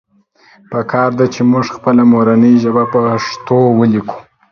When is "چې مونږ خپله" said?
1.33-2.03